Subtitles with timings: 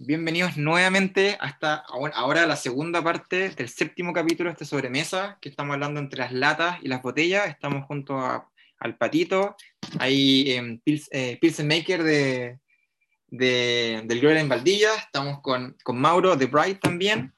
[0.00, 5.74] bienvenidos nuevamente hasta ahora la segunda parte del séptimo capítulo de este sobremesa, que estamos
[5.74, 7.48] hablando entre las latas y las botellas.
[7.48, 8.16] Estamos junto
[8.78, 9.56] al Patito,
[9.98, 12.58] hay eh, Pilsen Maker de,
[13.26, 17.34] de, del Gloria en Valdilla, estamos con, con Mauro de Bright también,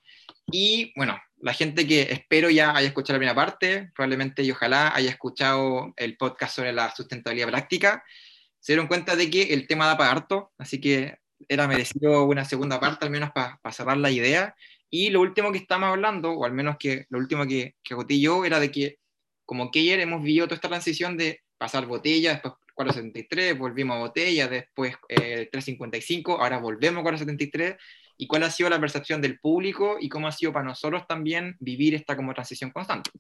[0.53, 4.95] y bueno, la gente que espero ya haya escuchado la primera parte, probablemente y ojalá
[4.95, 8.05] haya escuchado el podcast sobre la sustentabilidad práctica,
[8.59, 12.45] se dieron cuenta de que el tema da para harto, así que era merecido una
[12.45, 14.55] segunda parte, al menos para cerrar la idea.
[14.91, 18.45] Y lo último que estamos hablando, o al menos que lo último que, que yo,
[18.45, 18.99] era de que
[19.45, 24.49] como Keyer hemos vivido toda esta transición de pasar botella, después 473, volvimos a botella,
[24.49, 27.77] después 355, eh, ahora volvemos a 473,
[28.17, 31.57] y cuál ha sido la percepción del público y cómo ha sido para nosotros también
[31.59, 33.11] vivir esta como transición constante.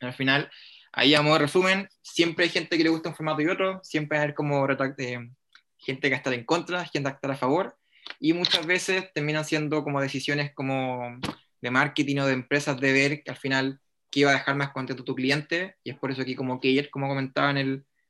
[0.00, 0.50] Al final,
[0.92, 3.80] ahí a modo de resumen, siempre hay gente que le gusta un formato y otro,
[3.82, 5.30] siempre hay como eh,
[5.80, 7.76] gente que está en contra, gente que está a favor,
[8.18, 11.18] y muchas veces terminan siendo como decisiones como
[11.60, 14.70] de marketing o de empresas de ver que al final qué iba a dejar más
[14.70, 17.68] contento tu cliente, y es por eso que como Keyer, como comentaba en, el,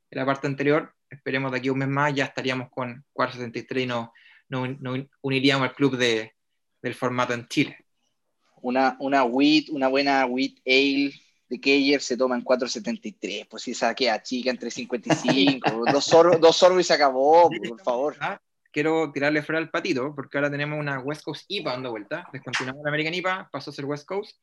[0.09, 3.83] en la parte anterior, esperemos de aquí a un mes más ya estaríamos con 473
[3.83, 4.13] y no
[4.51, 6.33] nos, uniríamos al club de,
[6.81, 7.77] del formato en Chile.
[8.61, 11.13] Una, una wheat, una buena wheat ale
[11.51, 16.39] de Keyer se toma en 4.73, pues si esa queda chica en 3.55, dos, sorbos,
[16.39, 18.15] dos sorbos y se acabó, por favor.
[18.21, 18.39] Ah,
[18.71, 22.81] quiero tirarle fuera al patito, porque ahora tenemos una West Coast IPA dando vuelta, descontinuamos
[22.85, 24.39] la American IPA, pasó a ser West Coast,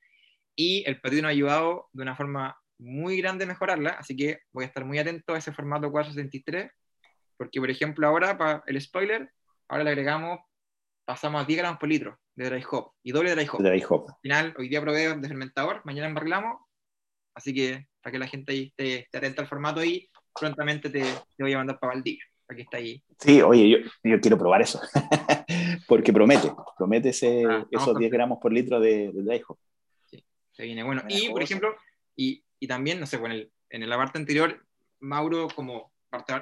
[0.55, 4.41] y el patito nos ha ayudado de una forma muy grande a mejorarla, así que
[4.53, 6.71] voy a estar muy atento a ese formato 473,
[7.39, 9.33] porque por ejemplo ahora, para el spoiler,
[9.67, 10.41] ahora le agregamos,
[11.07, 13.63] pasamos a 10 gramos por litro de dry hop y doble dry hop.
[13.63, 14.11] Dry hop.
[14.11, 16.68] Al final, hoy día probé de fermentador, mañana embarrilamos,
[17.39, 20.09] así que para que la gente ahí esté, atenta al formato y
[20.39, 21.05] prontamente te,
[21.39, 23.03] voy a mandar para Valdivia, para que está ahí.
[23.19, 24.81] Sí, oye, yo, yo quiero probar eso,
[25.89, 29.59] porque promete, promete ese, ah, esos 10 gramos por litro de, de dry hop.
[30.07, 31.03] Sí, se viene bueno.
[31.09, 31.75] Y, por ejemplo,
[32.17, 34.65] y, y también, no sé, en, el, en la parte anterior,
[35.01, 36.35] Mauro, como parte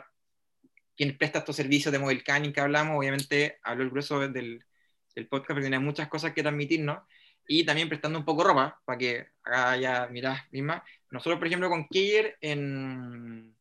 [0.97, 4.65] quien presta estos servicios de mobile canning que hablamos, obviamente habló el grueso del,
[5.15, 7.01] del podcast porque tiene muchas cosas que transmitirnos
[7.49, 10.85] y también prestando un poco ropa para que haga ya miras misma.
[11.11, 13.55] Nosotros, por ejemplo, con Keyer en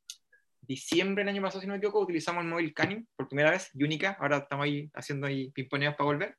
[0.62, 3.69] diciembre del año pasado, si no me equivoco, utilizamos el mobile canning por primera vez
[3.74, 4.18] y única.
[4.19, 6.38] Ahora estamos ahí haciendo ahí pimponeos para volver.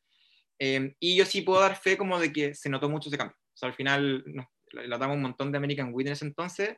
[0.59, 3.37] Eh, y yo sí puedo dar fe como de que se notó mucho ese cambio.
[3.37, 6.77] O sea, al final nos, le damos un montón de American Witness entonces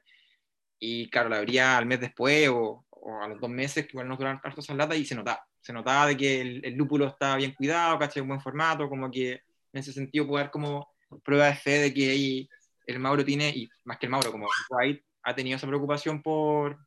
[0.79, 4.09] y claro, la abría al mes después o, o a los dos meses, que igual
[4.09, 5.45] nos duran harto esas latas, y se notaba.
[5.61, 9.43] Se notaba de que el, lúpulo estaba bien cuidado, caché, un buen formato, como que
[9.73, 10.89] en ese sentido poder como
[11.25, 12.49] prueba de fe de que ahí
[12.87, 16.79] el Mauro tiene, y más que el Mauro, como White ha tenido esa preocupación por,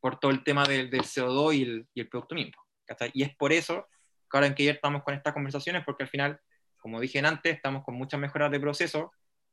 [0.00, 2.60] por todo el tema del, del CO2 y el, y el producto mismo.
[3.12, 3.86] Y es por eso
[4.30, 6.40] que ahora en que ya estamos con estas conversaciones, porque al final,
[6.78, 9.12] como dije antes, estamos con muchas mejoras de proceso,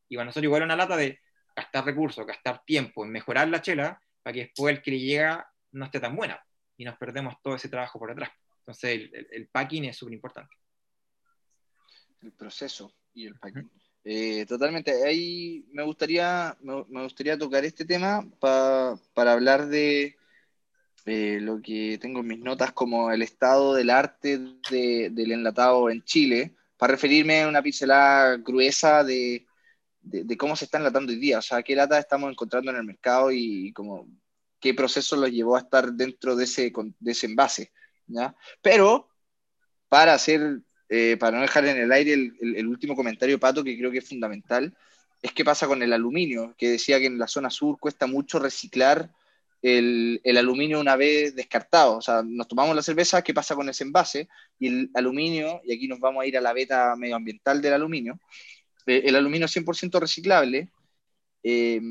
[0.10, 1.20] y para nosotros igual una lata de
[1.56, 5.52] gastar recursos, gastar tiempo en mejorar la chela, para que después el que le llega
[5.72, 6.42] no esté tan buena
[6.78, 8.30] y nos perdemos todo ese trabajo por detrás.
[8.60, 10.54] Entonces, el, packing es súper importante.
[12.22, 13.70] El proceso y el packing.
[14.04, 15.04] Eh, totalmente.
[15.06, 20.16] Ahí me gustaría, me, gustaría tocar este tema para hablar de
[21.06, 24.40] lo que tengo en mis notas como el estado del arte
[24.70, 29.46] del enlatado en Chile, para referirme a una pincelada gruesa de,
[30.02, 32.84] de, cómo se está enlatando hoy día, o sea, qué lata estamos encontrando en el
[32.84, 34.08] mercado y como
[34.60, 37.72] qué proceso los llevó a estar dentro de ese, de ese envase.
[38.08, 38.36] ¿ya?
[38.62, 39.10] Pero,
[39.88, 43.92] para hacer, eh, para no dejar en el aire el, último comentario, Pato, que creo
[43.92, 44.74] que es fundamental,
[45.22, 48.40] es qué pasa con el aluminio, que decía que en la zona sur cuesta mucho
[48.40, 49.10] reciclar
[49.62, 51.98] el, aluminio una vez descartado.
[51.98, 54.30] O sea, nos tomamos la cerveza, ¿qué pasa con ese envase?
[54.60, 58.20] Y el aluminio, y aquí nos vamos a ir a la beta medioambiental del aluminio,
[58.86, 60.70] eh, el aluminio 100% reciclable,
[61.44, 61.82] eh,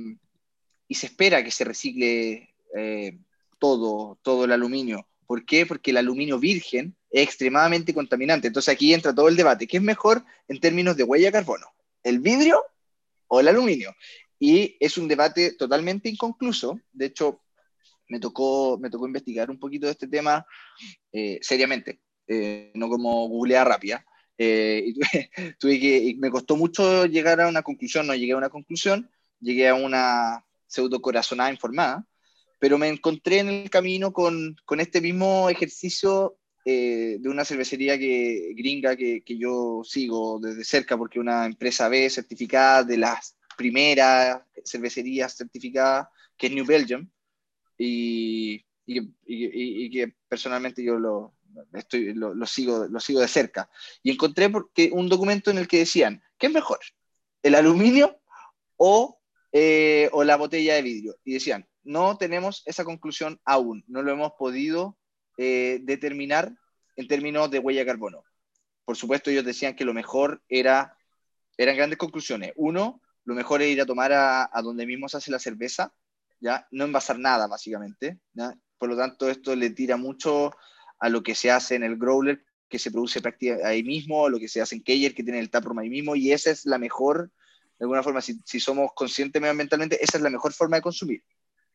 [0.89, 2.51] y se espera que se recicle
[3.59, 5.07] todo, todo el aluminio.
[5.27, 5.67] ¿Por qué?
[5.67, 8.49] Porque el aluminio virgen extremadamente contaminante.
[8.49, 9.67] Entonces aquí entra todo el debate.
[9.67, 11.67] ¿Qué es mejor en términos de huella de carbono?
[12.03, 12.63] ¿El vidrio
[13.29, 13.95] o el aluminio?
[14.39, 16.79] Y es un debate totalmente inconcluso.
[16.93, 17.41] De hecho,
[18.09, 20.47] me tocó, me tocó investigar un poquito de este tema
[21.13, 24.05] eh, seriamente, eh, no como googlear rápida.
[24.39, 24.93] y
[25.59, 29.11] tuve, que, me costó mucho llegar a una conclusión, no llegué a una conclusión,
[29.41, 32.07] llegué a una pseudo corazonada informada,
[32.59, 37.97] pero me encontré en el camino con, con este mismo ejercicio eh, de una cervecería
[37.97, 43.37] que, gringa que, que, yo sigo desde cerca porque una empresa B certificada de las
[43.57, 47.09] primeras cervecerías certificadas, que es New Belgium,
[47.79, 51.35] y, y, y, que personalmente yo lo,
[51.73, 53.71] estoy, lo, sigo, lo sigo de cerca.
[54.03, 56.81] Y encontré porque, un documento en el que decían, ¿qué es mejor?
[57.45, 58.21] ¿El aluminio
[58.77, 59.21] o,
[59.53, 61.17] eh, o la botella de vidrio?
[61.23, 64.99] Y decían, no tenemos esa conclusión aún, no lo hemos podido
[65.37, 66.53] eh, determinar
[66.97, 68.25] en términos de huella de carbono.
[68.85, 70.97] Por supuesto, ellos decían que lo mejor era,
[71.57, 72.53] eran grandes conclusiones.
[72.57, 75.93] Uno, lo mejor es ir a tomar a, donde mismo se hace la cerveza,
[76.41, 76.67] ¿ya?
[76.71, 78.19] no envasar nada, básicamente.
[78.79, 80.53] Por lo tanto, esto le tira mucho
[80.99, 83.21] a lo que se hace en el growler, que se produce
[83.65, 86.33] ahí mismo, lo que se hace en Keyer, que tiene el taproom ahí mismo, y
[86.33, 87.31] esa es la mejor,
[87.79, 91.23] de alguna forma, si, somos conscientes medioambientalmente, esa es la mejor forma de consumir,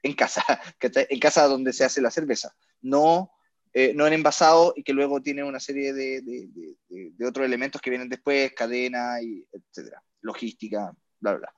[0.03, 0.43] en casa,
[0.81, 3.31] en casa donde se hace la cerveza, no,
[3.73, 7.89] eh, no en envasado y que luego tiene una serie de, de, otros elementos que
[7.89, 11.55] vienen después, cadena, y etcétera, logística, bla, bla.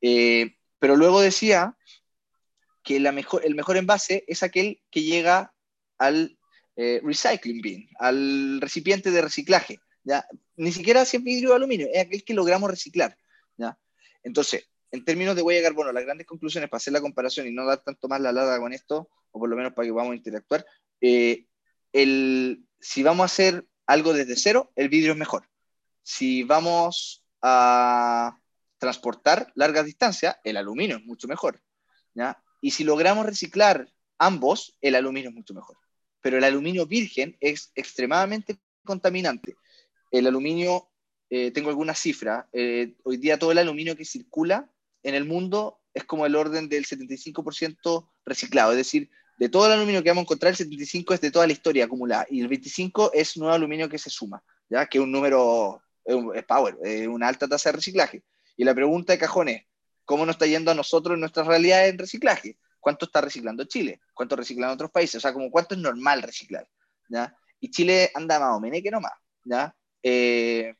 [0.00, 1.76] Eh, pero luego decía
[2.82, 5.54] que la mejor, el mejor envase es aquel que llega
[5.98, 6.36] al
[6.74, 9.78] eh, recycling bin, al recipiente de reciclaje.
[10.02, 10.26] ¿ya?
[10.56, 13.16] Ni siquiera si es vidrio o aluminio, es aquel que logramos reciclar.
[13.56, 13.78] ¿ya?
[14.24, 17.52] Entonces, en términos de huella de carbono, las grandes conclusiones para hacer la comparación y
[17.52, 20.14] no dar tanto más la lada con esto, o por lo menos para que a
[20.14, 20.66] interactuar,
[21.92, 25.48] el, si vamos a hacer algo desde cero, el vidrio es mejor.
[26.02, 28.38] Si vamos a
[28.78, 31.62] transportar largas distancias, el aluminio es mucho mejor.
[32.14, 32.42] ¿ya?
[32.60, 35.76] Y si logramos reciclar ambos, el aluminio es mucho mejor
[36.22, 39.56] pero el aluminio virgen es extremadamente contaminante.
[40.10, 40.88] El aluminio,
[41.28, 44.70] eh, tengo alguna cifra, eh, hoy día todo el aluminio que circula
[45.02, 49.10] en el mundo es como el orden del 75% reciclado, es decir,
[49.42, 51.86] de todo el aluminio que vamos a encontrar, el 75% es de toda la historia
[51.86, 54.40] acumulada y el 25% es nuevo aluminio que se suma,
[54.70, 54.86] ¿ya?
[54.86, 58.22] que es un número, es power, es una alta tasa de reciclaje.
[58.56, 59.64] Y la pregunta de cajón es,
[60.04, 62.56] ¿cómo nos está yendo a nosotros en nuestras realidades en reciclaje?
[62.78, 66.68] cuánto está reciclando Chile, cuánto reciclan otros países, o sea, como cuánto es normal reciclar,
[67.08, 67.34] ¿ya?
[67.60, 69.12] Y Chile anda más o menos que no más,
[69.44, 69.74] ¿ya?
[70.02, 70.74] Eh,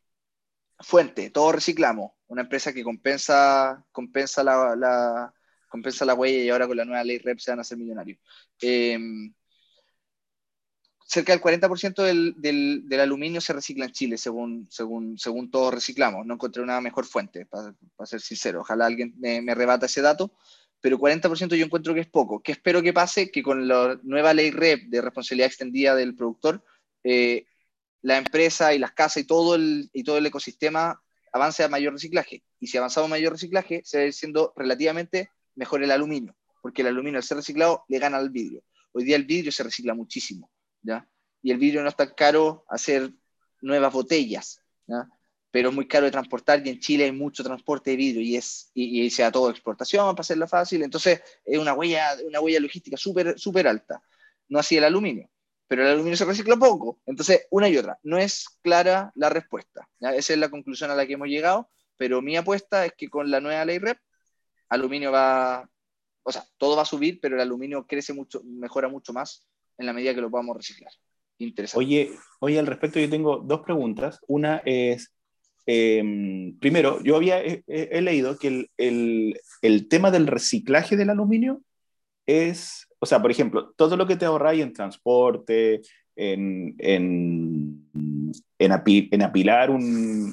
[0.81, 5.33] fuente, todos reciclamos, una empresa que compensa, compensa, la,
[5.73, 8.19] compensa la huella y ahora con la nueva ley REP se van a hacer millonarios.
[8.61, 8.99] Eh,
[11.07, 12.35] cerca del 40% del,
[12.87, 16.27] del, aluminio se recicla en Chile, según, según, según todos reciclamos.
[16.27, 17.75] No encontré una mejor fuente, para,
[18.05, 18.61] ser sincero.
[18.61, 20.33] Ojalá alguien me, me rebata ese dato,
[20.83, 22.43] pero 40% yo encuentro que es poco.
[22.43, 23.31] ¿Qué espero que pase?
[23.31, 26.63] Que con la nueva ley REP de responsabilidad extendida del productor,
[27.03, 27.47] eh,
[28.03, 31.03] la empresa y las casas y todo, el, y todo el ecosistema
[31.33, 32.43] avance a mayor reciclaje.
[32.61, 36.89] Y si avanzamos a mayor reciclaje, se va siendo relativamente mejor el aluminio, porque el
[36.89, 38.63] aluminio al ser reciclado le gana al vidrio.
[38.93, 40.51] Hoy día el vidrio se recicla muchísimo,
[40.83, 41.09] ¿ya?
[41.43, 43.13] Y el vidrio no es tan caro hacer
[43.61, 44.61] nuevas botellas,
[45.51, 48.37] pero es muy caro de transportar y en Chile hay mucho transporte de vidrio y,
[48.37, 50.83] es, y, sea todo exportación para hacerlo fácil.
[50.83, 54.03] Entonces es una huella, una huella logística súper super alta.
[54.49, 55.31] No así el aluminio,
[55.67, 57.01] pero el aluminio se recicla poco.
[57.07, 57.99] Entonces, una y otra.
[58.03, 59.89] No es clara la respuesta.
[60.01, 63.31] Esa es la conclusión a la que hemos llegado, pero mi apuesta es que con
[63.31, 63.99] la nueva ley REP,
[64.75, 65.69] aluminio va,
[66.23, 69.47] o sea, todo va a subir, pero el aluminio crece mucho, mejora mucho más
[69.79, 70.93] en la medida que lo podamos reciclar.
[71.39, 71.85] Interesante.
[71.85, 74.21] Oye, oye, al respecto yo tengo dos preguntas.
[74.29, 75.13] Una es,
[75.67, 81.63] Em, primero, yo había he, leído que el, el, tema del reciclaje del aluminio
[82.27, 85.83] es, o sea, por ejemplo, todo lo que te ahorráis en transporte,
[86.17, 87.89] en, en,
[88.59, 89.71] en, apilar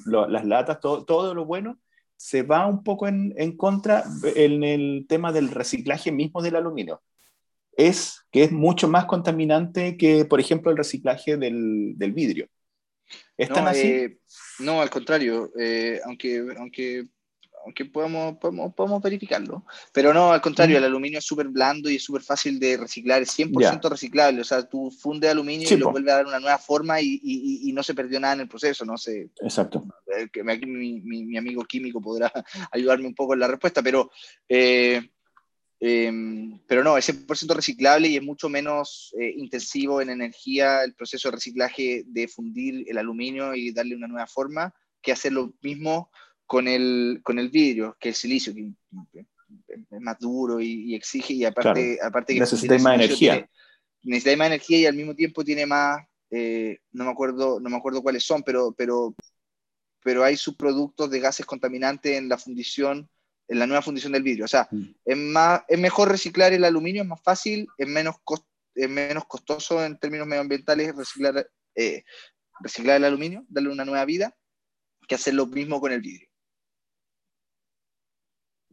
[0.06, 1.78] las latas, todo, todo, lo bueno,
[2.20, 4.04] se va un poco en, en, contra
[4.36, 7.02] en el tema del reciclaje mismo del aluminio.
[7.78, 12.50] Es que es mucho más contaminante que, por ejemplo, el reciclaje del, del vidrio.
[13.38, 13.88] ¿Están así?
[13.88, 14.18] Eh,
[14.60, 17.06] no, al contrario, eh, aunque, aunque,
[17.66, 19.66] aunque podemos, podemos, verificarlo.
[19.94, 23.22] Pero no, al contrario, el aluminio es súper blando y es súper fácil de reciclar,
[23.22, 24.42] es 100% reciclable.
[24.42, 27.70] O sea, tú fundes aluminio y lo vuelves a dar una nueva forma y, y,
[27.70, 29.30] y, no se perdió nada en el proceso, no sé.
[29.42, 29.86] Exacto.
[30.48, 32.32] Aquí mi, mi, mi, amigo químico podrá
[32.72, 34.10] ayudarme un poco en la respuesta, pero...
[34.48, 35.02] Eh,
[35.82, 40.94] Em, pero no, es 100% reciclable y es mucho menos eh, intensivo en energía el
[40.94, 45.54] proceso de reciclaje de fundir el aluminio y darle una nueva forma que hacer lo
[45.62, 46.12] mismo
[46.50, 48.72] con el, con el vidrio, que el silicio, que
[49.70, 53.48] es más duro y, exige, y aparte, aparte que necesita más energía.
[54.02, 57.78] necesita más energía y al mismo tiempo tiene más, eh, no, me acuerdo, no me
[57.78, 59.14] acuerdo cuáles son, pero, pero,
[60.04, 63.08] pero hay subproductos de gases contaminantes en la fundición
[63.48, 64.46] en la nueva fundición del vidrio.
[64.46, 64.84] O sea, mm.
[65.06, 68.16] es, más, es mejor reciclar el aluminio, es más fácil, es menos,
[68.74, 72.04] es menos costoso en términos medioambientales reciclar, eh,
[72.60, 74.36] reciclar el aluminio, darle una nueva vida,
[75.08, 76.29] que hacer lo mismo con el vidrio.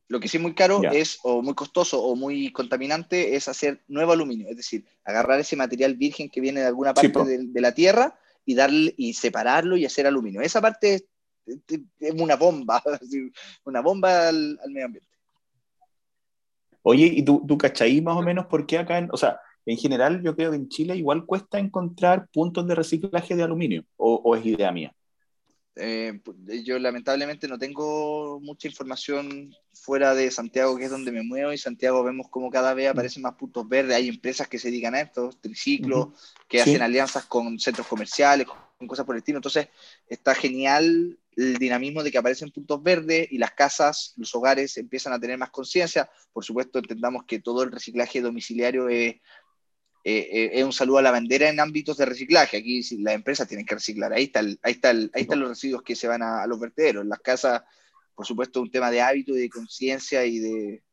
[0.08, 3.82] Lo que sí es muy caro es, o muy costoso, o muy contaminante, es hacer
[3.88, 4.48] nuevo aluminio.
[4.48, 8.18] Es decir, agarrar ese material virgen que viene de alguna parte de, de la tierra
[8.44, 10.40] y darle y separarlo y hacer aluminio.
[10.40, 11.04] Esa parte es,
[12.14, 12.82] una bomba,
[13.64, 15.10] una bomba al, al medio ambiente.
[16.82, 19.76] Oye, ¿y tú, tú cachai más o menos por qué acá, en, o sea, en
[19.76, 24.14] general yo creo que en Chile igual cuesta encontrar puntos de reciclaje de aluminio, o,
[24.25, 24.94] o es idea mía?
[25.78, 26.21] Eh,
[26.64, 31.59] yo lamentablemente no tengo mucha información fuera de Santiago, que es donde me muevo, y
[31.59, 35.02] Santiago vemos como cada vez aparecen más puntos verdes, hay empresas que se dedican a
[35.02, 36.09] esto, triciclos,
[36.49, 36.71] que Sí.
[36.71, 38.47] hacen alianzas con centros comerciales,
[38.78, 39.68] con cosas por el estilo, entonces
[40.09, 45.12] está genial el dinamismo de que aparecen puntos verdes y las casas, los hogares empiezan
[45.12, 49.16] a tener más conciencia, por supuesto entendamos que todo el reciclaje domiciliario es
[50.08, 52.58] eh, eh, es un saludo a la bandera en ámbitos de reciclaje.
[52.58, 54.12] Aquí las empresas tienen que reciclar.
[54.12, 56.46] Ahí, está el- ahí, está el- ahí están los residuos que se van a, a
[56.46, 57.02] los vertederos.
[57.02, 57.62] En las casas,
[58.14, 60.84] por supuesto, un tema de hábito y de conciencia y de,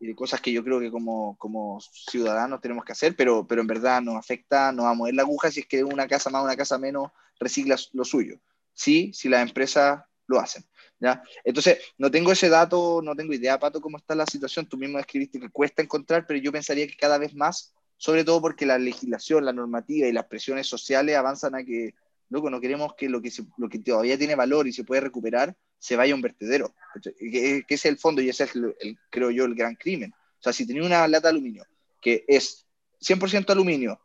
[0.00, 3.60] y de cosas que yo creo que como, como ciudadanos tenemos que hacer, pero, pero
[3.60, 6.28] en verdad nos afecta, nos va a mover la aguja si es que una casa
[6.28, 8.40] más, una casa menos recicla lo suyo.
[8.74, 10.64] Sí, si las empresas lo hacen.
[10.98, 11.22] ¿ya?
[11.44, 14.66] Entonces, no tengo ese dato, no tengo idea, Pato, cómo está la situación.
[14.66, 17.72] Tú mismo escribiste que cuesta encontrar, pero yo pensaría que cada vez más
[18.02, 21.94] sobre todo porque la legislación, la normativa y las presiones sociales avanzan a que,
[22.30, 23.30] no queremos que lo que,
[23.78, 27.14] todavía tiene valor y se puede recuperar se vaya a un vertedero, ¿cachai?
[27.14, 30.12] que, ese es el fondo y ese es, el, creo yo, el gran crimen.
[30.12, 31.64] O sea, si tenía una lata de aluminio
[32.00, 32.66] que es
[33.00, 34.00] 100% aluminio,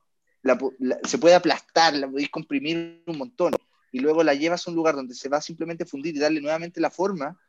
[1.03, 3.53] se puede aplastar, la podéis comprimir un montón
[3.91, 6.39] y luego la llevas a un lugar donde se va a simplemente fundir y darle
[6.39, 7.41] nuevamente la forma,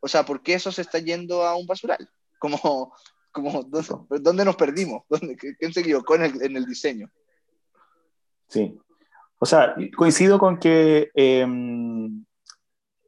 [0.00, 2.06] o sea, ¿por qué eso se está yendo a un basural?
[2.38, 2.92] Como,
[3.42, 5.02] como ¿dónde, dónde nos perdimos?
[5.08, 7.10] ¿Dónde, ¿Quién se equivocó en el, en el diseño?
[8.48, 8.78] Sí.
[9.38, 11.46] O sea, coincido con que eh,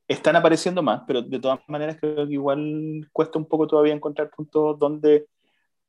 [0.06, 4.30] están apareciendo más, pero de todas maneras creo que igual cuesta un poco todavía encontrar
[4.30, 5.26] puntos donde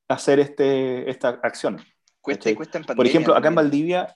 [0.08, 1.78] hacer este, esta acción.
[2.22, 2.96] Cuesta cuesta en pandemia.
[2.96, 3.56] Por ejemplo, acá en.
[3.56, 4.16] Valdivia,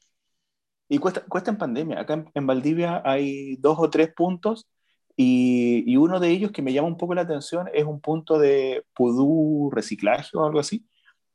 [0.87, 4.67] y cuesta, cuesta en pandemia, acá en, en Valdivia hay dos o tres puntos
[5.15, 8.39] y, y uno de ellos que me llama un poco la atención es un punto
[8.39, 10.85] de pudú reciclaje o algo así,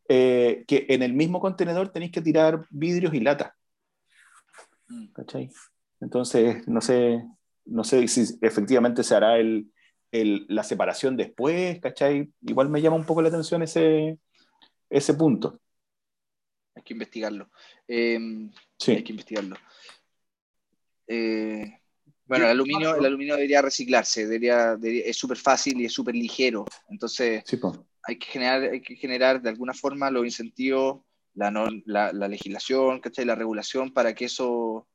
[0.09, 3.53] eh, que en el mismo contenedor tenéis que tirar vidrios y latas.
[4.89, 5.07] Mm.
[5.13, 5.51] ¿cachai?
[6.01, 7.23] Entonces, no sé,
[7.67, 9.71] no sé si efectivamente se hará el,
[10.13, 12.33] el- la separación después, ¿cachai?
[12.43, 14.19] Igual me llama un poco la atención ese,
[14.89, 15.61] ese punto.
[16.75, 17.51] Hay que investigarlo.
[17.87, 18.19] Eh,
[18.79, 18.93] Sí.
[18.93, 19.57] Hay que investigarlo.
[21.09, 21.81] Eh,
[22.29, 26.15] bueno, el aluminio, el aluminio debería reciclarse, debería, debería- es súper fácil y es súper
[26.15, 26.65] ligero.
[26.89, 27.57] Entonces, Sí,
[28.05, 31.01] hay que generar, hay que generar de alguna forma los incentivos,
[31.35, 33.25] la, nor- la, la legislación, ¿cachai?
[33.25, 34.87] la regulación para que eso,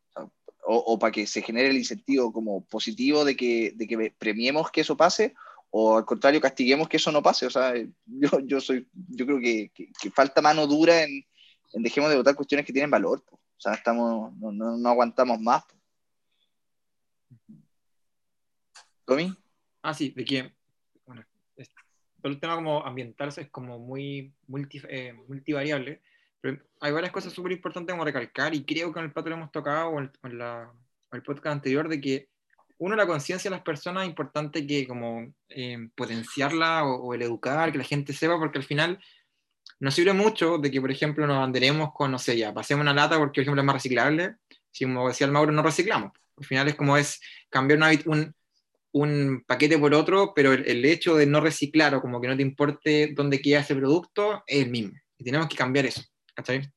[0.65, 4.71] o, o para que se genere el incentivo como positivo de que, de que premiemos
[4.71, 5.33] que eso pase,
[5.71, 7.45] o al contrario, castiguemos que eso no pase.
[7.47, 7.73] O sea,
[8.05, 11.25] yo, yo, soy, yo creo que, que- que falta mano dura en,
[11.73, 13.23] en dejemos de votar cuestiones que tienen valor.
[13.23, 13.35] po.
[13.35, 15.63] O sea, estamos, no, no, no aguantamos más.
[15.65, 15.75] po.
[19.05, 19.35] ¿Tommy?
[19.81, 20.53] Ah, sí, de que,
[21.05, 21.23] bueno,
[21.57, 21.69] es-
[22.21, 26.01] todo el tema como ambiental es como muy multi- eh, multivariable,
[26.39, 29.35] pero hay varias cosas súper importantes como recalcar, y creo que en el pato lo
[29.35, 30.71] hemos tocado, o en, en la,
[31.11, 32.29] o el podcast anterior, de que,
[32.79, 37.21] uno, la conciencia de las personas es importante que como eh, potenciarla o, o el
[37.21, 38.99] educar, que la gente sepa, porque al final
[39.79, 42.93] nos sirve mucho de que, por ejemplo, nos banderemos con, no sé, ya, pasemos una
[42.93, 44.35] lata porque, por ejemplo, es más reciclable,
[44.71, 46.11] si como decía el Mauro, no reciclamos.
[46.37, 48.33] Al final es como es cambiar un,
[48.93, 52.35] un, paquete por otro, pero el, el hecho de no reciclar o como que no
[52.35, 54.93] te importe dónde queda ese producto es el mismo.
[55.17, 56.03] Y tenemos que cambiar eso,
[56.35, 56.69] ¿cachai?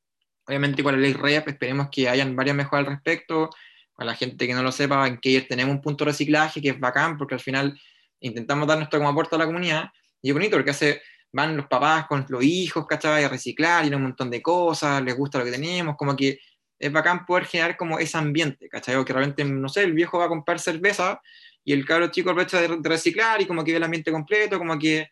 [0.46, 3.50] Obviamente con la ley REAP esperemos que hayan varias mejoras al respecto,
[3.96, 6.70] a la gente que no lo sepa, en que tenemos un punto de reciclaje que
[6.70, 7.78] es bacán, porque al final
[8.20, 9.90] intentamos dar nuestro como aporte a la comunidad,
[10.22, 13.24] y es bonito porque hace, van los papás con los hijos, ¿cachai?
[13.24, 16.38] A reciclar y un montón de cosas, les gusta lo que tenemos, como que
[16.78, 18.96] es bacán poder generar como ese ambiente, ¿cachai?
[18.96, 21.20] O que realmente, no sé, el viejo va a comprar cerveza
[21.64, 24.78] y el cabro chico aprovecha de, reciclar y como que ve el ambiente completo, como
[24.78, 25.08] que...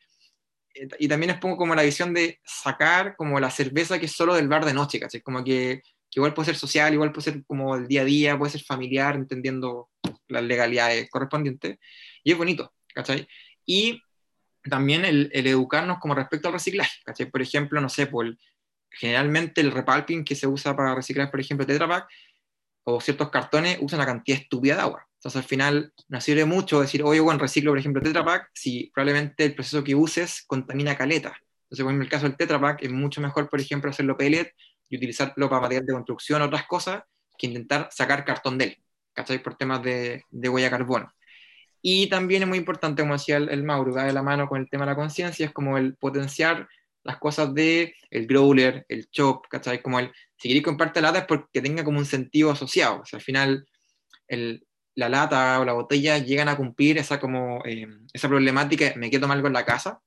[0.74, 4.12] eh, Y también es pongo como la visión de sacar como la cerveza que es
[4.12, 5.20] solo del bar de noche, ¿cachai?
[5.22, 8.38] Como que, que igual puede ser social, igual puede ser como el día a día,
[8.38, 9.90] puede ser familiar, entendiendo
[10.28, 11.78] las legalidades correspondientes.
[12.22, 13.26] Y es bonito, ¿cachai?
[13.66, 14.00] Y
[14.68, 17.26] también el, el educarnos como respecto al reciclaje, ¿cachai?
[17.30, 18.38] Por ejemplo, no sé, por el-
[18.98, 22.08] generalmente el repalping que se usa para reciclar, por ejemplo, Tetra Pak
[22.84, 25.06] o ciertos cartones usan una cantidad estúpida de agua.
[25.16, 28.90] Entonces al final nos sirve mucho decir, oye, bueno, reciclo, por ejemplo, Tetra Pak, si
[28.94, 31.28] probablemente el proceso que uses contamina caleta.
[31.64, 34.52] Entonces, ejemplo, en el caso del Tetra Pak, es mucho mejor, por ejemplo, hacerlo pellet
[34.88, 37.02] y utilizarlo para material de construcción o otras cosas
[37.38, 39.42] que intentar sacar cartón de él, ¿cachai?
[39.42, 41.12] Por temas de, de huella carbono.
[41.86, 44.70] Y también es muy importante, como decía el, Mauro, va de la mano con el
[44.70, 46.66] tema de la conciencia, es como el potenciar
[47.04, 49.80] las cosas de el growler, el chop, ¿cachai?
[49.82, 53.18] Como el, si queréis comparte lata es porque tenga como un sentido asociado, o sea,
[53.18, 53.66] al final
[54.26, 59.10] el, la lata o la botella llegan a cumplir esa como, eh, esa problemática, me
[59.10, 60.00] quedo mal con la casa,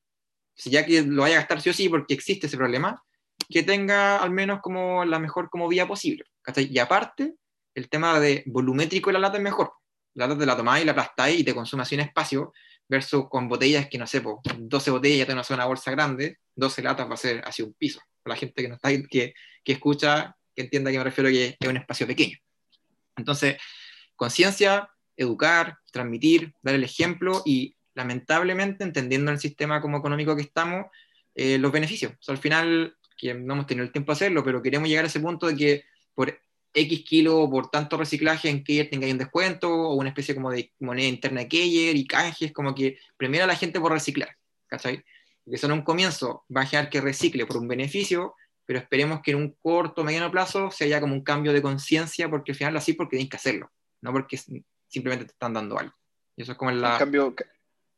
[0.55, 3.01] si ya que lo vaya a gastar sí o sí porque existe ese problema,
[3.49, 6.67] que tenga al menos como la mejor como vía posible, ¿cachai?
[6.71, 7.35] Y aparte,
[7.75, 9.71] el tema de volumétrico de la lata es mejor,
[10.15, 12.53] la lata te la tomáis la aplastáis y te consume así un espacio,
[12.89, 14.21] versus con botellas que no sé,
[14.57, 17.99] 12 botellas ya te una bolsa grande, 12 latas va a ser así un piso.
[18.23, 21.57] Para la gente que, no está, que, que escucha, que entienda que me refiero que
[21.59, 22.37] es un espacio pequeño.
[23.15, 23.57] Entonces,
[24.15, 30.85] conciencia, educar, transmitir, dar el ejemplo y lamentablemente, entendiendo el sistema como económico que estamos,
[31.33, 32.13] eh, los beneficios.
[32.27, 35.19] al final, que no hemos tenido el tiempo de hacerlo, pero queremos llegar a ese
[35.19, 36.39] punto de que por
[36.77, 40.71] X kilo por tanto reciclaje en Keyer tenga un descuento o una especie como de
[40.79, 45.03] moneda interna de Keyer y canjes, como que primero a la gente por reciclar, ¿cachai?
[45.45, 49.21] Que eso en un comienzo va a generar que recicle por un beneficio, pero esperemos
[49.21, 52.51] que en un corto o mediano plazo se haya como un cambio de conciencia, porque
[52.51, 54.37] al final así porque tienes que hacerlo, no porque
[54.87, 55.93] simplemente te están dando algo.
[56.35, 56.97] Y eso es como la...
[56.97, 57.33] cambio,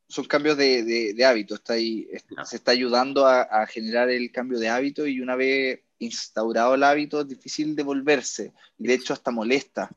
[0.09, 2.07] son cambios de, de, hábito, está ahí,
[2.43, 7.21] se está ayudando a, generar el cambio de hábito y una vez instaurado el hábito
[7.21, 9.89] es difícil de volverse, de hecho hasta molesta,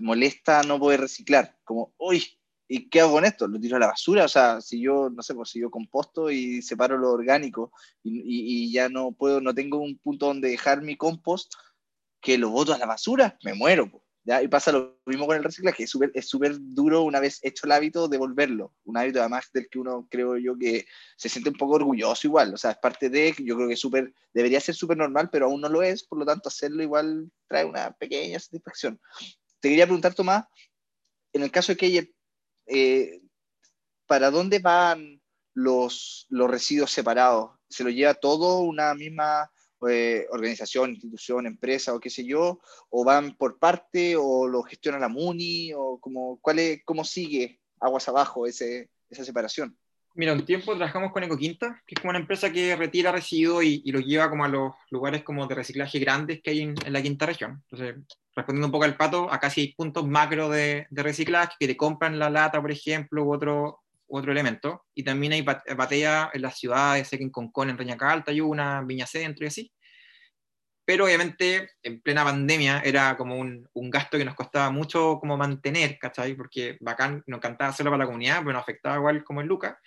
[0.00, 3.46] molesta no poder reciclar, como, uy, ¿y qué hago con esto?
[3.46, 4.24] ¿Lo tiro a la basura?
[4.24, 7.72] O sea, si yo, no sé, pues si yo composto y separo lo orgánico
[8.02, 11.54] y, y ya no puedo, no tengo un punto donde dejar mi compost,
[12.20, 13.90] que lo boto a la basura, me muero.
[14.28, 16.28] Y pasa lo mismo con el reciclaje, es súper es
[16.74, 20.58] duro una vez hecho el hábito devolverlo, un hábito además del que uno creo yo
[20.58, 20.84] que
[21.16, 24.60] se siente un poco orgulloso igual, o sea, es parte de, yo creo que debería
[24.60, 27.92] ser súper normal, pero aún no lo es, por lo tanto hacerlo igual trae una
[27.92, 29.00] pequeña satisfacción.
[29.60, 30.44] Te quería preguntar, Tomás,
[31.32, 32.12] en el caso de que
[32.66, 33.20] eh,
[34.06, 35.22] ¿para dónde van
[35.54, 37.52] los, los residuos separados?
[37.68, 39.52] ¿Se lo lleva todo una misma
[39.88, 44.98] eh, organización, institución, empresa o qué sé yo, o van por parte o lo gestiona
[44.98, 49.76] la MUNI o como, ¿cuál es, cómo sigue aguas abajo ese, esa separación?
[50.14, 53.82] Mira, un tiempo trabajamos con Ecoquinta, que es como una empresa que retira residuos y,
[53.84, 57.02] y los lleva como a los lugares como de reciclaje grandes que hay en, la
[57.02, 57.62] quinta región.
[57.70, 58.02] Entonces,
[58.34, 61.76] respondiendo un poco al pato, acá sí hay puntos macro de, de reciclaje que te
[61.76, 64.84] compran la lata, por ejemplo, u otro, otro elemento.
[64.94, 68.40] Y también hay batería en las ciudades, sé que en Concón, en Reñaca Alta hay
[68.40, 69.72] una, Viña Centro y así.
[70.84, 75.36] Pero obviamente en plena pandemia era como un, un, gasto que nos costaba mucho como
[75.36, 76.34] mantener, ¿cachai?
[76.34, 79.80] Porque bacán, nos encantaba hacerlo para la comunidad, pero nos afectaba igual como el Luca.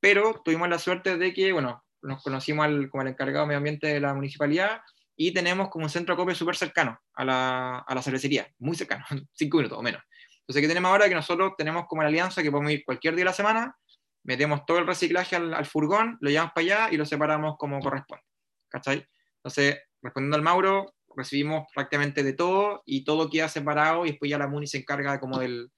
[0.00, 3.58] Pero tuvimos la suerte de que, bueno, nos conocimos al, como el encargado de medio
[3.58, 4.82] ambiente de la municipalidad
[5.16, 9.04] y tenemos como un centro acopio súper cercano a la, a la cervecería, muy cercano,
[9.32, 10.02] cinco minutos o menos.
[10.44, 11.08] Entonces, ¿qué tenemos ahora?
[11.08, 13.76] Que nosotros tenemos como la alianza que podemos ir cualquier día de la semana,
[14.24, 18.24] metemos todo el reciclaje al, furgón, lo llevamos para allá y lo separamos como corresponde.
[18.68, 19.06] ¿Cachai?
[19.36, 24.38] Entonces, respondiendo al Mauro, recibimos prácticamente de todo y todo queda separado y después ya
[24.38, 25.70] la MUNI se encarga como del,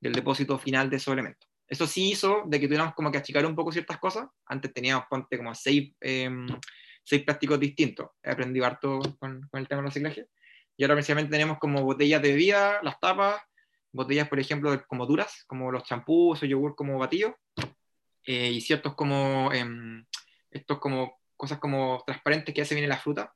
[0.00, 1.48] del depósito final de esos elementos.
[1.68, 4.26] Eso sí hizo de que tuviéramos como que achicar un poco ciertas cosas.
[4.46, 6.46] Antes teníamos, ponte, como seis, em,
[7.04, 8.08] seis plásticos distintos.
[8.22, 10.26] He aprendido harto con, con el tema del reciclaje.
[10.76, 13.42] Y ahora precisamente tenemos como botellas de bebida, las tapas,
[13.92, 17.34] botellas, por ejemplo, como duras, como los champús o yogur como batidos,
[18.24, 20.04] eh, y ciertos como, em,
[20.50, 23.34] estos como cosas como transparentes que hace bien la fruta,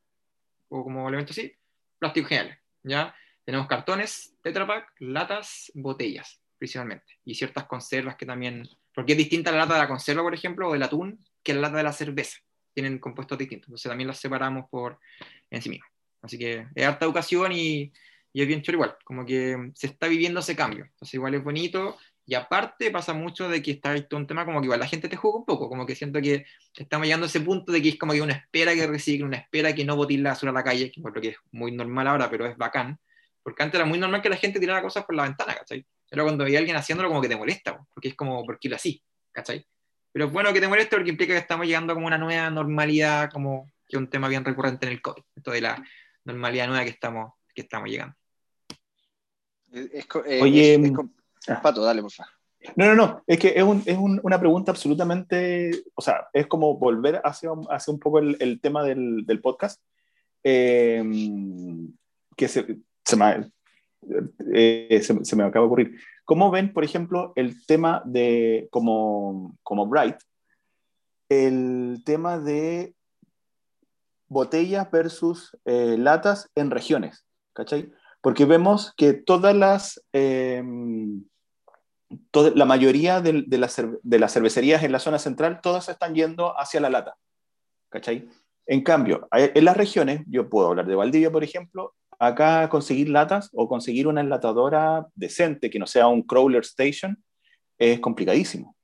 [0.69, 1.53] o como elementos así,
[1.99, 3.15] plástico general, ¿ya?
[3.45, 9.53] Tenemos cartones, Tetra Pak, latas, botellas, principalmente, y ciertas conservas que también, porque es distinta
[9.53, 11.93] la lata de la conserva, por ejemplo, o del atún, que la lata de la
[11.93, 12.39] cerveza,
[12.75, 14.99] tienen compuestos distintos, entonces también las separamos por
[15.51, 15.87] en sí mismo.
[16.23, 17.93] Así que es harta educación y
[18.33, 20.85] y es bien chulo igual, como que se está viviendo ese cambio.
[20.85, 24.61] Entonces igual es bonito y aparte pasa mucho de que está esto un tema como
[24.61, 26.45] que igual la gente te juega un poco, como que siento que
[26.77, 29.39] estamos llegando a ese punto de que es como que una espera que recicle, una
[29.39, 31.73] espera que no botir la basura a la calle, que por lo que es muy
[31.73, 32.99] normal ahora, pero es bacán,
[33.43, 35.85] porque antes era muy normal que la gente tirara cosas por la ventana, ¿cachai?
[36.09, 38.69] Pero cuando veía a alguien haciéndolo como que te molesta, porque es como, ¿por qué
[38.69, 39.03] lo así?
[39.33, 39.67] ¿cachai?
[40.13, 43.31] Pero es bueno que te moleste porque implica que estamos llegando como una nueva normalidad,
[43.31, 45.83] como que es un tema bien recurrente en el COVID, esto de la
[46.25, 48.15] normalidad nueva que estamos, que estamos llegando.
[49.73, 51.11] Eh, Oye, mm,
[51.49, 51.61] ah.
[51.63, 52.33] Pato, dale, por favor.
[52.77, 56.47] No, no, no, es que es, un, es un, una pregunta absolutamente, o sea, es
[56.47, 59.83] como volver hacia, hacia un poco el, el tema del, del podcast,
[60.45, 61.03] eh,
[62.37, 63.51] que se, se, me,
[64.55, 66.01] eh, se, se, me acaba de ocurrir.
[66.25, 70.19] ¿Cómo ven, por ejemplo, el tema de, como, como Bright,
[71.29, 72.95] el tema de
[74.29, 77.27] botellas versus latas en regiones?
[77.55, 77.93] ¿Cachai?
[78.23, 81.25] Porque vemos que todas las, em,
[82.33, 86.59] la mayoría de, de, las, de, las, cervecerías en la zona central, todas están yendo
[86.59, 87.17] hacia la lata.
[87.91, 88.29] ¿Cachai?
[88.65, 93.51] En cambio, en las regiones, yo puedo hablar de Valdivia, por ejemplo, acá conseguir latas
[93.53, 97.23] o conseguir una enlatadora decente que no sea un crawler station
[97.77, 98.77] es complicadísimo.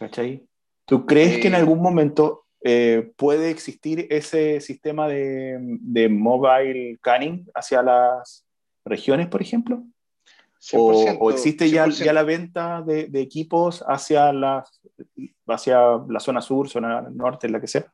[0.00, 0.44] ¿Cachai?
[0.84, 7.44] ¿Tú crees que en algún momento eh, puede existir ese sistema de, de, mobile canning
[7.54, 8.46] hacia las
[8.86, 9.84] regiones, por ejemplo?
[10.72, 14.64] O, existe ya, ya, la venta de, de, equipos hacia la,
[15.46, 17.92] hacia la zona sur, zona norte, la que sea?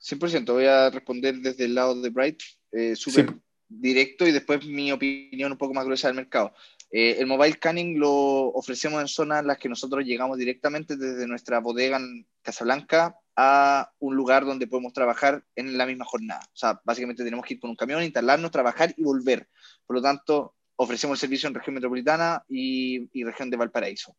[0.00, 2.40] 100%, voy a responder desde el lado de Bright,
[2.72, 3.36] eh, súper
[3.68, 6.52] directo y después mi opinión un poco más gruesa del mercado.
[6.90, 11.26] Eh, el mobile canning lo ofrecemos en zonas en las que nosotros llegamos directamente desde
[11.26, 16.40] nuestra bodega en Casablanca a un lugar donde podemos trabajar en la misma jornada.
[16.46, 19.48] O sea, básicamente tenemos que ir con un camión, instalarnos, trabajar y volver.
[19.86, 24.16] Por lo tanto, ofrecemos el servicio en región metropolitana y, y región de Valparaíso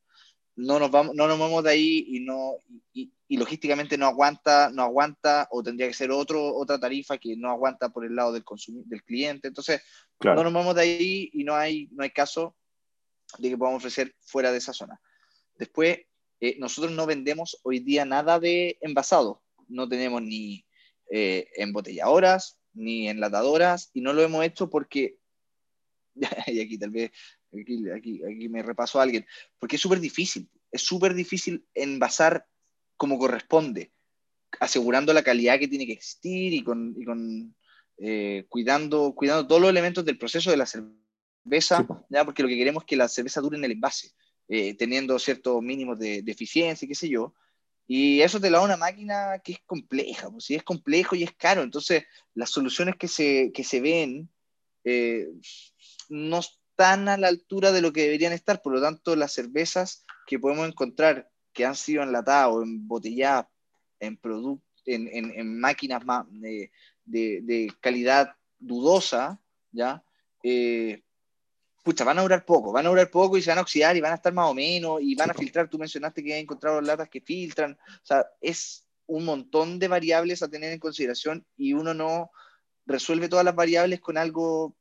[0.60, 2.58] no nos vamos, no nos movemos de ahí y no
[2.94, 7.50] y, logísticamente no aguanta, no aguanta o tendría que ser otro, otra tarifa que no
[7.50, 8.44] aguanta por el lado del
[8.86, 9.48] del cliente.
[9.48, 9.82] Entonces,
[10.20, 12.56] no nos movemos de ahí y no hay, no hay caso
[13.38, 15.00] de que podamos ofrecer fuera de esa zona.
[15.56, 16.00] Después,
[16.42, 19.42] eh, nosotros no vendemos hoy día nada de envasado.
[19.68, 20.65] No tenemos ni
[21.12, 25.18] eh, embotelladoras, ni enlatadoras, y no lo hemos hecho porque,
[26.48, 27.12] y aquí tal vez
[27.52, 29.26] Aquí, aquí, me repasó alguien,
[29.58, 32.46] porque es súper difícil, es súper difícil envasar
[32.96, 33.92] como corresponde,
[34.60, 37.56] asegurando la calidad que tiene que existir y con, y con
[37.98, 40.96] eh, cuidando, cuidando todos los elementos del proceso de la cerveza,
[42.10, 42.25] ¿ya?
[42.25, 44.12] porque lo que queremos es que la cerveza dure en el envase,
[44.47, 47.34] eh, teniendo ciertos mínimos de, de, eficiencia, qué sé yo.
[47.88, 51.34] Y eso te lo da una máquina que es compleja, pues, es complejo y es
[51.34, 51.63] caro.
[51.63, 52.04] Entonces,
[52.36, 54.30] las soluciones que se, que se ven
[54.84, 55.28] eh,
[56.10, 58.62] no, están a la altura de lo que deberían estar.
[58.62, 63.47] Por lo tanto, las cervezas que podemos encontrar que han sido enlatadas o embotelladas
[63.99, 64.17] en,
[64.86, 66.71] en, en, máquinas más de,
[67.04, 70.04] de, calidad dudosa, ¿ya?
[70.43, 71.04] Eh,
[71.84, 74.02] pucha, van a durar poco, van a durar poco y se van a oxidar y
[74.02, 75.70] van a estar más o menos y van a filtrar.
[75.70, 77.74] Tú mencionaste que han encontrado latas que filtran.
[77.74, 82.32] O sea, es un montón de variables a tener en consideración y uno no
[82.86, 84.76] resuelve todas las variables con algo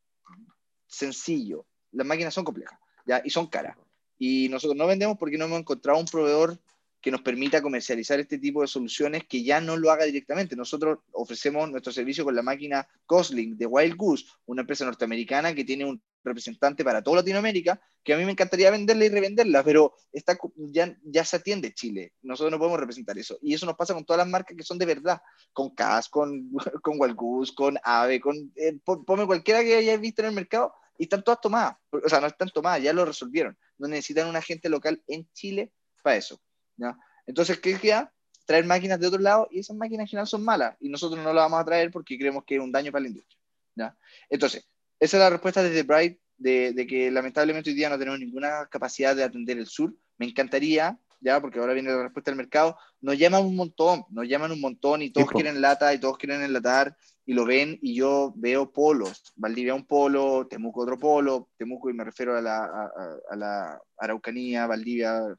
[0.87, 3.23] sencillo las máquinas son complejas ¿ya?
[3.25, 3.77] y son caras.
[4.19, 6.59] Y nosotros no vendemos porque no hemos encontrado un proveedor
[7.01, 10.57] que nos permita comercializar este tipo de soluciones que ya no lo haga directamente.
[10.57, 15.65] Nosotros ofrecemos nuestro servicio con la máquina Cosling de Wild Goose, una empresa norteamericana que
[15.65, 19.95] tiene un representante para toda Latinoamérica, que a mí me encantaría venderla y revenderla, pero
[20.13, 22.13] está, ya, ya se atiende Chile.
[22.23, 23.39] Nosotros no podemos representar eso.
[23.43, 25.21] Y eso nos pasa con todas las marcas que son de verdad,
[25.53, 26.51] con CAS, con,
[26.83, 31.05] con Goose, con AVE, con, eh, ponme cualquiera que hayáis visto en el mercado, y
[31.05, 31.77] están todas tomadas.
[31.91, 33.57] O sea, no están tomadas, ya lo resolvieron.
[33.79, 36.41] No necesitan un agente local en Chile para eso.
[36.77, 36.99] ¿ya?
[37.27, 38.13] Entonces, ¿qué queda?
[38.45, 41.33] Traer máquinas de otro lado y esas máquinas en general son malas y nosotros no
[41.33, 43.39] las vamos a traer porque creemos que es un daño para la industria.
[43.77, 43.97] ¿ya?
[44.29, 44.67] Entonces,
[45.01, 48.67] esa es la respuesta desde Bright de, de, que lamentablemente hoy día no tenemos ninguna
[48.71, 49.95] capacidad de atender el sur.
[50.19, 54.29] Me encantaría, ya, porque ahora viene la respuesta del mercado, nos llaman un montón, nos
[54.29, 56.97] llaman un montón y todos quieren lata y todos quieren enlatar
[57.29, 61.93] y lo ven y yo veo polos, Valdivia un polo, Temuco otro polo, Temuco y
[61.93, 62.91] me refiero a la,
[63.31, 65.37] a, la Araucanía, Valdivia,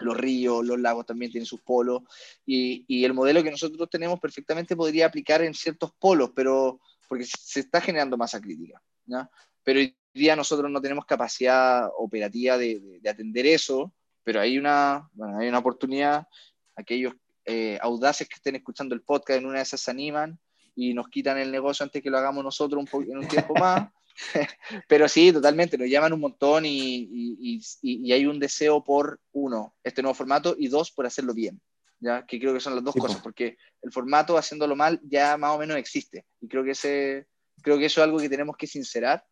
[0.00, 2.02] los ríos, los lagos también tienen sus polos.
[2.44, 6.80] Y, y, el modelo que nosotros tenemos perfectamente podría aplicar en ciertos polos, pero
[7.12, 9.30] porque se está generando masa crítica, ¿ya?
[9.62, 13.92] pero hoy día nosotros no tenemos capacidad operativa de, de, atender eso,
[14.24, 16.26] pero hay una, bueno, hay una oportunidad,
[16.74, 17.12] aquellos
[17.44, 20.40] eh, audaces que estén escuchando el podcast en una de esas se animan,
[20.74, 23.90] y nos quitan el negocio antes que lo hagamos nosotros un en un tiempo más.
[24.88, 29.74] Pero sí, totalmente, nos llaman un montón y, y, y, hay un deseo por, uno,
[29.84, 31.60] este nuevo formato y dos, por hacerlo bien.
[32.02, 32.26] ¿Ya?
[32.26, 35.58] Que creo que son las dos cosas, porque el formato haciéndolo mal ya más o
[35.58, 36.26] menos existe.
[36.40, 37.26] Y creo que, ese,
[37.62, 39.24] creo que eso es algo que tenemos que sincerar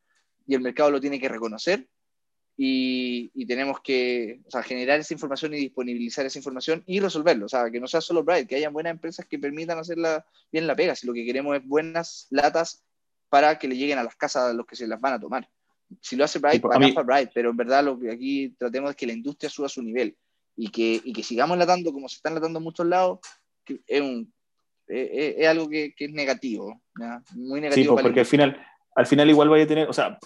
[0.47, 1.87] y el mercado lo tiene que reconocer
[2.57, 7.47] y, tenemos que o sea, generar esa información y disponibilizar esa información y resolverlo.
[7.47, 9.97] O sea, que no sea solo Bright, que haya buenas empresas que permitan hacer
[10.53, 10.95] bien la pega.
[10.95, 12.85] Si lo que queremos es buenas latas
[13.29, 15.49] para que le lleguen a las casas a los que se las van a tomar.
[16.01, 16.93] Si lo hace Bright, para mí...
[16.93, 20.17] Bright, pero en verdad lo que aquí tratemos es que la industria suba su nivel
[20.61, 23.21] y que, y que sigamos latando como se están latando en muchos lados,
[23.65, 24.31] que es, un,
[24.87, 27.23] es, es algo que, que, es negativo, ¿ya?
[27.35, 27.97] muy negativo.
[27.97, 28.61] Sí, porque al final,
[28.95, 30.19] al final igual vaya a tener, o sea,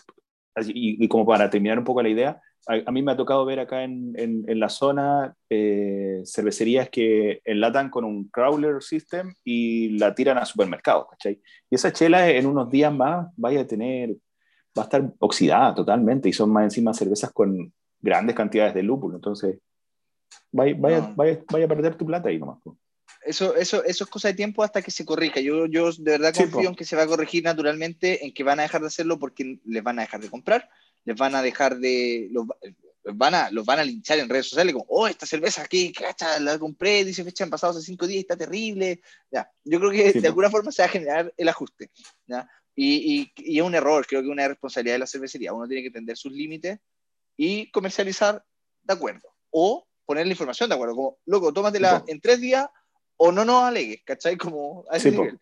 [0.67, 3.85] y, como para terminar un poco la idea, a, mí me ha tocado ver acá
[3.85, 10.39] en, en, la zona eh, cervecerías que enlatan con un crawler system y la tiran
[10.39, 11.41] a supermercados, ¿cachai?
[11.71, 14.17] Y esa chela en unos días más vaya a tener,
[14.77, 19.17] va a estar oxidada totalmente y son más encima cervezas con grandes cantidades de lúpulo.
[19.17, 19.59] Entonces,
[20.53, 21.15] vaya, vaya, No.
[21.17, 22.59] vaya, vaya a perder tu plata ahí nomás.
[23.25, 25.41] Eso, eso, eso es cosa de tiempo hasta que se corrija.
[25.41, 28.45] Yo, yo de verdad Sí, confío en que se va a corregir naturalmente, en que
[28.45, 30.69] van a dejar de hacerlo porque les van a dejar de comprar,
[31.05, 32.29] les van a dejar de.
[32.31, 32.47] Los,
[33.15, 36.39] van a, los van a linchar en redes sociales como, oh, esta cerveza aquí, cacha,
[36.41, 39.01] la compré, dice fecha han pasado hace cinco días, está terrible.
[39.31, 41.91] Ya, yo creo que Sí, de alguna forma se va a generar el ajuste.
[42.27, 42.49] ¿ya?
[42.75, 45.53] Y, y, y es un error, creo que es una responsabilidad de la cervecería.
[45.53, 46.79] Uno tiene que entender sus límites
[47.37, 48.45] y comercializar
[48.83, 49.29] de acuerdo.
[49.51, 52.05] O poner la información de acuerdo, como, loco, tómatela Sí, po.
[52.09, 52.67] en tres días
[53.17, 54.37] o no nos alegues, ¿cachai?
[54.37, 55.39] Como a ese Sí, nivel.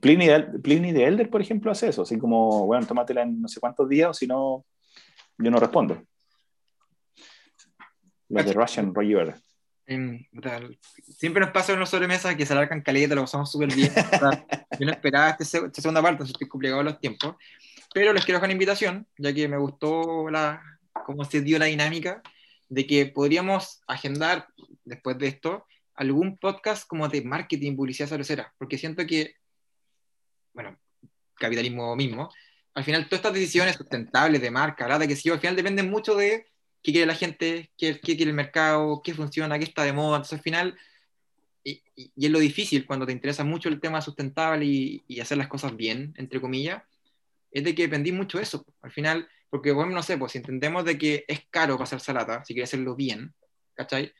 [0.00, 2.02] Pliny, de, Pliny de Elder, por ejemplo, hace eso.
[2.02, 4.64] Así como, bueno, tómatela en no sé cuántos días o si no,
[5.38, 6.02] yo no respondo.
[8.28, 9.36] Los de Russian River.
[9.86, 10.24] Em,
[11.18, 13.92] siempre nos pasa en los sobremesas que se alargan caleta, lo pasamos súper bien.
[14.78, 17.36] Yo no esperaba este esta segunda parte, estoy complicado los tiempos.
[17.92, 20.62] Pero les quiero dejar una invitación, ya que me gustó la,
[21.04, 22.22] cómo se dio la dinámica,
[22.72, 24.48] de que podríamos agendar,
[24.84, 29.34] después de esto, algún podcast como de marketing, publicidad cervecera, porque siento que,
[30.54, 30.78] bueno,
[31.34, 32.30] capitalismo mismo,
[32.74, 35.06] al final todas estas decisiones sustentables de marca, ¿verdad?
[35.06, 36.46] que sí, al final dependen mucho de
[36.82, 40.16] qué quiere la gente, qué, qué quiere el mercado, qué funciona, qué está de moda.
[40.16, 40.78] Entonces, al final,
[41.62, 45.20] y, y- y es lo difícil cuando te interesa mucho el tema sustentable y, y
[45.20, 46.82] hacer las cosas bien, entre comillas,
[47.50, 48.64] es de que dependí mucho de eso.
[48.80, 52.42] Al final, porque, bueno, no sé, pues si entendemos de que es caro pasar salata,
[52.42, 53.34] si quieres hacerlo bien,
[53.74, 54.10] ¿cachai?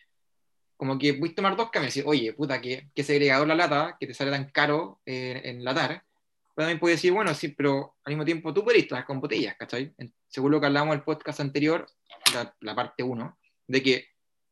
[0.77, 3.97] Como que puedes tomar dos caminos y decir, oye, puta, que, que segregador la lata,
[3.99, 6.05] que te sale tan caro eh, enlatar.
[6.55, 9.57] Pero también puedes decir, bueno, sí, pero al mismo tiempo tú puedes trabajar con botellas,
[9.59, 9.95] ¿cachai?
[10.29, 11.87] Según lo que hablamos en el podcast anterior,
[12.35, 14.07] la, la parte 1, de que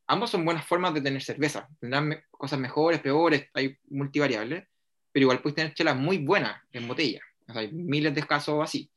[0.06, 1.68] ambos son buenas formas de tener cerveza.
[1.78, 4.66] Tendrán me- cosas mejores, peores, hay multivariables,
[5.12, 7.20] pero igual puedes tener chelas muy buenas en botella.
[7.48, 8.90] O sea, hay miles de casos así.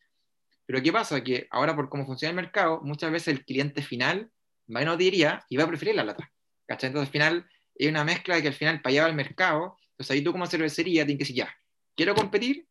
[0.66, 1.24] Pero ¿qué pasa?
[1.24, 4.32] Que ahora por cómo funciona el mercado, muchas veces el cliente final
[4.74, 6.32] va a una botillería y va a preferir la lata.
[6.66, 6.88] ¿Cachai?
[6.88, 9.78] Entonces al final es una mezcla de que al final para allá va el mercado.
[9.92, 11.56] Entonces ahí tú como cervecería tienes que decir, ya,
[11.96, 12.68] quiero competir,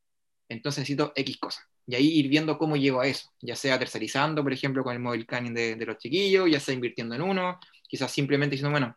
[0.48, 1.64] entonces necesito X cosas.
[1.86, 5.00] Y ahí ir viendo cómo llego a eso, ya sea tercerizando, por ejemplo, con el
[5.00, 8.96] mobile canning de, de los chiquillos, ya sea invirtiendo en uno, quizás simplemente diciendo, bueno,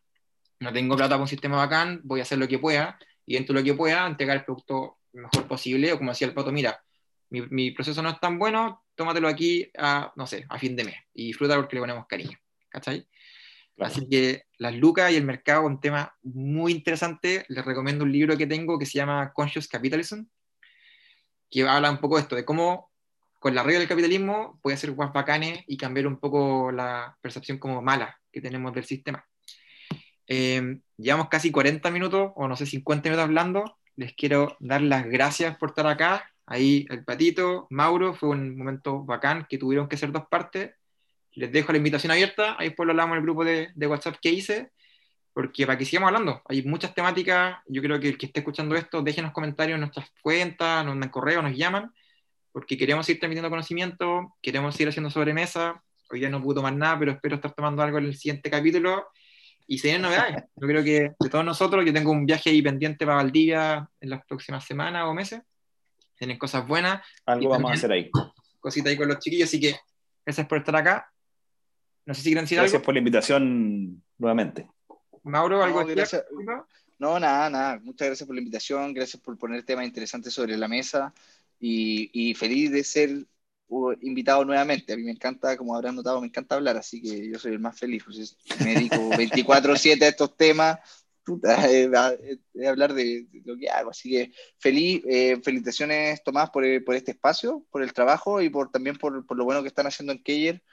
[0.60, 3.53] no tengo plata para un sistema bacán, voy a hacer lo que pueda, y dentro
[3.53, 6.79] de lo que pueda, entregar el producto mejor posible, o como decía el pato, mira,
[7.29, 10.86] mi, mi proceso no es tan bueno, tómatelo aquí a, no sé, a fin de
[10.86, 12.38] mes, y disfruta porque le ponemos cariño,
[12.69, 13.08] ¿cachai?
[13.75, 13.91] Claro.
[13.91, 17.45] Así que las lucas y el mercado, un tema muy interesante.
[17.49, 20.23] Les recomiendo un libro que tengo que se llama Conscious Capitalism,
[21.51, 22.91] que habla un poco de esto, de cómo
[23.39, 27.60] con la regla del capitalismo puede hacer guas bacanes y cambiar un poco la percepción
[27.60, 29.25] como mala que tenemos del sistema.
[30.27, 33.77] Eh, llevamos casi 40 minutos, o no sé, 50 minutos hablando.
[33.95, 36.31] Les quiero dar las gracias por estar acá.
[36.47, 40.71] Ahí el patito, Mauro, fue un momento bacán que tuvieron que ser dos partes.
[41.34, 44.17] Les dejo la invitación abierta, ahí después lo hablamos en el grupo de, de WhatsApp
[44.21, 44.71] que hice,
[45.34, 48.73] porque para que sigamos hablando, hay muchas temáticas, yo creo que el que esté escuchando
[48.75, 51.91] esto, déjenos comentarios en nuestras cuentas, nos mandan correo, nos llaman,
[52.53, 56.97] porque queremos ir transmitiendo conocimiento, queremos ir haciendo sobremesa, hoy día no pude tomar nada,
[56.97, 59.08] pero espero estar tomando algo en el siguiente capítulo,
[59.67, 62.62] y se vienen novedades, yo creo que de todos nosotros, yo tengo un viaje ahí
[62.62, 65.41] pendiente para Valdivia en las próximas semanas o meses,
[66.17, 68.10] tienen cosas buenas, Algo vamos a hacer ahí.
[68.60, 69.75] cositas ahí con los chiquillos, así que
[70.25, 71.12] gracias por estar acá.
[72.06, 72.86] No sé si quieren decir Gracias algo.
[72.86, 74.67] por la invitación nuevamente.
[75.23, 76.23] Mauro, algo No, gracias.
[76.99, 77.80] No, nada, nada.
[77.84, 81.13] Muchas gracias por la invitación, gracias por poner temas interesantes sobre la mesa
[81.60, 83.25] y, y feliz de ser
[83.67, 84.93] uh, invitado nuevamente.
[84.93, 87.60] A mí me encanta, como habrán notado, me encanta hablar, así que yo soy el
[87.60, 88.04] más feliz.
[88.06, 90.80] Pues, me dedico 24/7 a estos temas,
[91.25, 93.91] puta, eh, a, eh, hablar de, de lo que hago.
[93.91, 98.49] Así que feliz, eh, felicitaciones Tomás por, eh, por este espacio, por el trabajo y
[98.49, 100.63] por también por, por lo bueno que están haciendo en Keyer.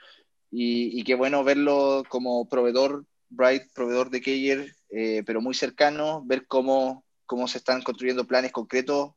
[0.51, 6.23] Y, y qué bueno verlo como proveedor, Bright, proveedor de Keyer, eh, pero muy cercano,
[6.27, 9.13] ver cómo, cómo se están construyendo planes concretos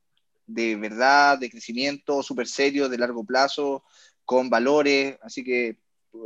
[0.47, 3.83] de verdad, de crecimiento, súper serios, de largo plazo,
[4.23, 5.17] con valores.
[5.21, 5.77] Así que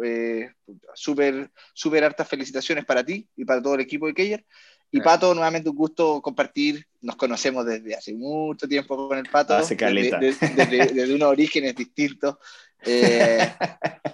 [0.04, 0.52] eh,
[0.94, 4.46] súper, súper hartas felicitaciones para ti y para todo el equipo de Keyer.
[4.92, 5.16] Y Gracias.
[5.16, 6.86] Pato, nuevamente un gusto compartir.
[7.02, 10.18] Nos conocemos desde hace mucho tiempo con el Pato, Hace caleta.
[10.20, 12.38] desde, desde- desde- desde unos orígenes distintos.
[12.86, 13.52] Eh,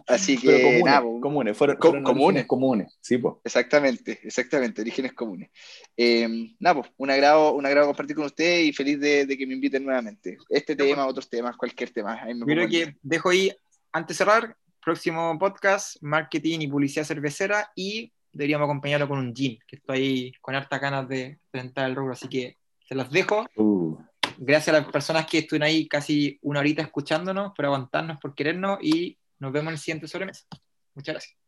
[0.07, 2.45] así que, Pero comunes, nada, pues, comunes, fueron, fueron comunes.
[2.47, 2.97] comunes.
[2.99, 3.35] Sí, pues.
[3.43, 5.49] Exactamente, exactamente, orígenes comunes.
[5.95, 6.27] Eh,
[6.59, 9.53] nada, pues, un agrado, un agrado compartir con usted y feliz de, de que me
[9.53, 10.37] inviten nuevamente.
[10.49, 12.19] Este tema, otros temas, cualquier tema.
[12.23, 13.51] Ahí me creo que dejo ahí,
[13.91, 19.57] antes de cerrar, próximo podcast, marketing y publicidad cervecera, y deberíamos acompañarlo con un gin,
[19.65, 23.45] que estoy ahí con hartas ganas de presentar el rubro, así que se los dejo.
[23.55, 23.97] Uh,
[24.37, 28.79] Gracias a las personas que estuvieron ahí casi una horita escuchándonos, por aguantarnos, por querernos,
[28.81, 30.45] y nos vemos en el siguiente sobremesa.
[30.93, 31.44] Muchas gracias.